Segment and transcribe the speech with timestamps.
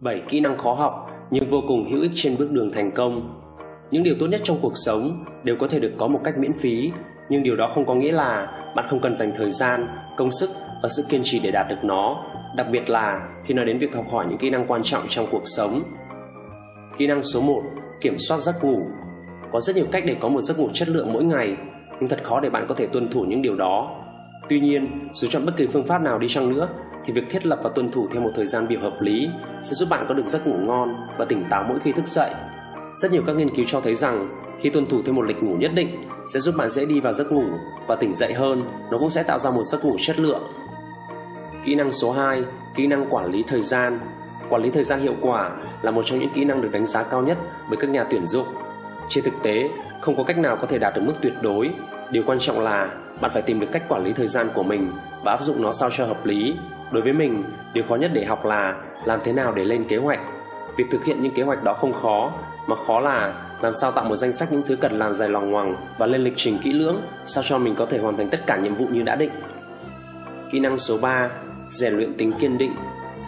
[0.00, 3.40] 7 kỹ năng khó học nhưng vô cùng hữu ích trên bước đường thành công.
[3.90, 6.52] Những điều tốt nhất trong cuộc sống đều có thể được có một cách miễn
[6.52, 6.90] phí,
[7.28, 10.50] nhưng điều đó không có nghĩa là bạn không cần dành thời gian, công sức
[10.82, 12.24] và sự kiên trì để đạt được nó,
[12.56, 15.26] đặc biệt là khi nói đến việc học hỏi những kỹ năng quan trọng trong
[15.30, 15.82] cuộc sống.
[16.98, 17.62] Kỹ năng số 1:
[18.00, 18.82] Kiểm soát giấc ngủ.
[19.52, 21.56] Có rất nhiều cách để có một giấc ngủ chất lượng mỗi ngày,
[22.00, 24.00] nhưng thật khó để bạn có thể tuân thủ những điều đó.
[24.48, 26.68] Tuy nhiên, dù chọn bất kỳ phương pháp nào đi chăng nữa
[27.04, 29.28] thì việc thiết lập và tuân thủ theo một thời gian biểu hợp lý
[29.62, 32.30] sẽ giúp bạn có được giấc ngủ ngon và tỉnh táo mỗi khi thức dậy.
[32.94, 34.28] Rất nhiều các nghiên cứu cho thấy rằng
[34.60, 35.88] khi tuân thủ theo một lịch ngủ nhất định
[36.28, 37.44] sẽ giúp bạn dễ đi vào giấc ngủ
[37.86, 40.42] và tỉnh dậy hơn, nó cũng sẽ tạo ra một giấc ngủ chất lượng.
[41.64, 42.42] Kỹ năng số 2,
[42.76, 44.00] kỹ năng quản lý thời gian.
[44.50, 45.50] Quản lý thời gian hiệu quả
[45.82, 47.38] là một trong những kỹ năng được đánh giá cao nhất
[47.68, 48.46] bởi các nhà tuyển dụng.
[49.08, 49.68] Trên thực tế,
[50.00, 51.70] không có cách nào có thể đạt được mức tuyệt đối.
[52.10, 52.90] Điều quan trọng là
[53.20, 54.92] bạn phải tìm được cách quản lý thời gian của mình
[55.24, 56.54] và áp dụng nó sao cho hợp lý.
[56.90, 58.74] Đối với mình, điều khó nhất để học là
[59.04, 60.20] làm thế nào để lên kế hoạch.
[60.76, 62.32] Việc thực hiện những kế hoạch đó không khó,
[62.66, 65.50] mà khó là làm sao tạo một danh sách những thứ cần làm dài lòng
[65.50, 68.40] ngoằng và lên lịch trình kỹ lưỡng, sao cho mình có thể hoàn thành tất
[68.46, 69.30] cả nhiệm vụ như đã định.
[70.52, 71.30] Kỹ năng số 3
[71.68, 72.74] rèn luyện tính kiên định.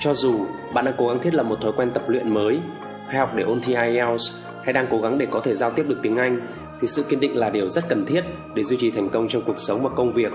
[0.00, 2.60] Cho dù bạn đang cố gắng thiết lập một thói quen tập luyện mới
[3.06, 5.84] hay học để ôn thi IELTS hay đang cố gắng để có thể giao tiếp
[5.88, 6.40] được tiếng Anh
[6.80, 9.42] thì sự kiên định là điều rất cần thiết để duy trì thành công trong
[9.46, 10.32] cuộc sống và công việc.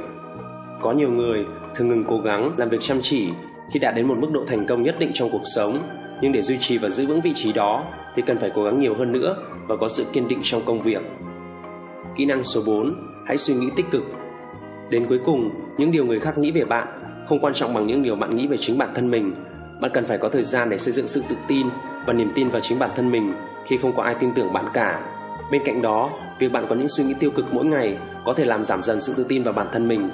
[0.82, 3.30] Có nhiều người thường ngừng cố gắng làm việc chăm chỉ
[3.74, 5.78] khi đạt đến một mức độ thành công nhất định trong cuộc sống,
[6.22, 8.80] nhưng để duy trì và giữ vững vị trí đó thì cần phải cố gắng
[8.80, 9.36] nhiều hơn nữa
[9.68, 11.02] và có sự kiên định trong công việc.
[12.18, 14.04] Kỹ năng số 4 hãy suy nghĩ tích cực.
[14.90, 16.88] Đến cuối cùng, những điều người khác nghĩ về bạn
[17.30, 19.34] không quan trọng bằng những điều bạn nghĩ về chính bản thân mình
[19.82, 21.68] bạn cần phải có thời gian để xây dựng sự tự tin
[22.06, 23.34] và niềm tin vào chính bản thân mình
[23.68, 25.00] khi không có ai tin tưởng bạn cả
[25.52, 28.46] bên cạnh đó việc bạn có những suy nghĩ tiêu cực mỗi ngày có thể
[28.46, 30.10] làm giảm dần sự tự tin vào bản thân mình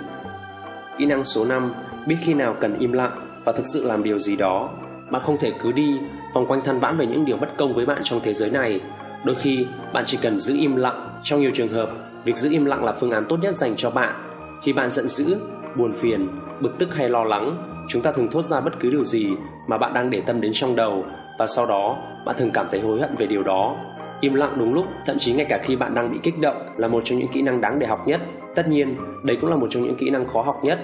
[0.98, 1.74] Kỹ năng số 5,
[2.08, 4.70] biết khi nào cần im lặng và thực sự làm điều gì đó.
[5.12, 6.00] Bạn không thể cứ đi
[6.34, 8.82] vòng quanh than vãn về những điều bất công với bạn trong thế giới này.
[9.24, 11.10] Đôi khi, bạn chỉ cần giữ im lặng.
[11.24, 11.90] Trong nhiều trường hợp,
[12.24, 14.16] việc giữ im lặng là phương án tốt nhất dành cho bạn.
[14.64, 15.38] Khi bạn giận dữ,
[15.76, 16.28] buồn phiền,
[16.62, 17.58] bực tức hay lo lắng,
[17.88, 19.36] chúng ta thường thốt ra bất cứ điều gì
[19.68, 21.06] mà bạn đang để tâm đến trong đầu
[21.40, 23.76] và sau đó bạn thường cảm thấy hối hận về điều đó.
[24.22, 26.88] Im lặng đúng lúc, thậm chí ngay cả khi bạn đang bị kích động là
[26.88, 28.22] một trong những kỹ năng đáng để học nhất
[28.58, 30.80] Tất nhiên, đây cũng là một trong những kỹ năng khó học nhất.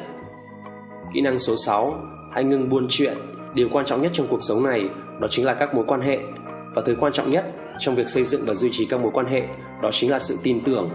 [1.13, 1.93] Kỹ năng số 6,
[2.31, 3.17] hãy ngừng buôn chuyện.
[3.53, 4.89] Điều quan trọng nhất trong cuộc sống này
[5.19, 6.19] đó chính là các mối quan hệ.
[6.75, 7.45] Và thứ quan trọng nhất
[7.79, 9.41] trong việc xây dựng và duy trì các mối quan hệ
[9.81, 10.89] đó chính là sự tin tưởng.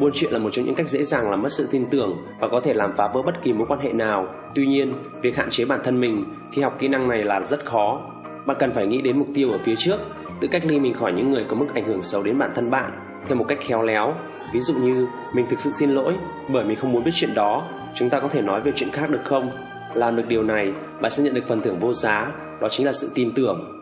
[0.00, 2.48] Buôn chuyện là một trong những cách dễ dàng làm mất sự tin tưởng và
[2.48, 4.28] có thể làm phá vỡ bất kỳ mối quan hệ nào.
[4.54, 7.64] Tuy nhiên, việc hạn chế bản thân mình khi học kỹ năng này là rất
[7.64, 8.00] khó.
[8.46, 9.98] Bạn cần phải nghĩ đến mục tiêu ở phía trước,
[10.40, 12.70] tự cách ly mình khỏi những người có mức ảnh hưởng xấu đến bản thân
[12.70, 12.92] bạn
[13.26, 14.14] theo một cách khéo léo.
[14.52, 16.14] Ví dụ như mình thực sự xin lỗi
[16.48, 17.68] bởi mình không muốn biết chuyện đó.
[17.94, 19.50] Chúng ta có thể nói về chuyện khác được không?
[19.94, 22.92] Làm được điều này bạn sẽ nhận được phần thưởng vô giá đó chính là
[22.92, 23.72] sự tin tưởng.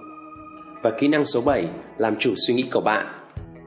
[0.83, 3.07] Và kỹ năng số 7 làm chủ suy nghĩ của bạn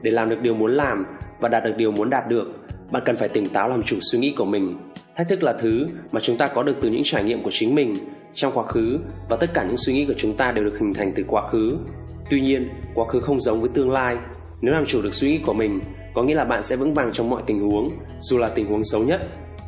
[0.02, 1.06] để làm được điều muốn làm
[1.40, 2.54] và đạt được điều muốn đạt được,
[2.90, 4.78] bạn cần phải tỉnh táo làm chủ suy nghĩ của mình.
[5.16, 7.74] Thách thức là thứ mà chúng ta có được từ những trải nghiệm của chính
[7.74, 7.92] mình
[8.34, 8.98] trong quá khứ
[9.28, 11.48] và tất cả những suy nghĩ của chúng ta đều được hình thành từ quá
[11.50, 11.76] khứ.
[12.30, 14.16] Tuy nhiên, quá khứ không giống với tương lai.
[14.60, 15.80] Nếu làm chủ được suy nghĩ của mình,
[16.14, 18.84] có nghĩa là bạn sẽ vững vàng trong mọi tình huống, dù là tình huống
[18.84, 19.20] xấu nhất.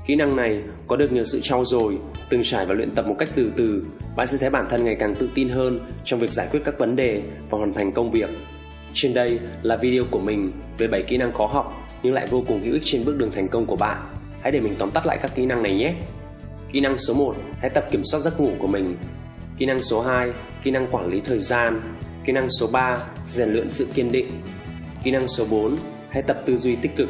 [0.07, 1.99] Kỹ năng này có được nhờ sự trau dồi,
[2.31, 3.85] từng trải và luyện tập một cách từ từ,
[4.17, 6.79] bạn sẽ thấy bản thân ngày càng tự tin hơn trong việc giải quyết các
[6.79, 8.31] vấn đề và hoàn thành công việc
[8.95, 12.45] trên đây là video của mình về 7 kỹ năng khó học nhưng lại vô
[12.49, 13.99] cùng hữu ích trên bước đường thành công của bạn
[14.43, 15.95] hãy để mình tóm tắt lại các kỹ năng này nhé
[16.73, 18.97] kỹ năng số 1 hãy tập kiểm soát giấc ngủ của mình
[19.59, 21.81] kỹ năng số 2 kỹ năng quản lý thời gian
[22.25, 24.27] kỹ năng số 3 rèn luyện sự kiên định
[25.05, 25.77] kỹ năng số 4
[26.11, 27.09] hãy tập tư duy tích cực.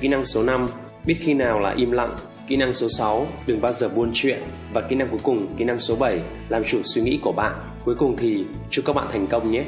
[0.00, 0.66] Kỹ năng số 5,
[1.04, 2.16] biết khi nào là im lặng.
[2.48, 4.42] Kỹ năng số 6, đừng bao giờ buôn chuyện.
[4.72, 7.52] Và kỹ năng cuối cùng, kỹ năng số 7, làm chủ suy nghĩ của bạn.
[7.84, 9.64] Cuối cùng thì chúc các bạn thành công nhé.